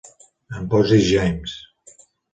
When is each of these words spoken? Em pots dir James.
Em 0.59 0.63
pots 0.71 0.95
dir 0.95 0.99
James. 1.11 1.55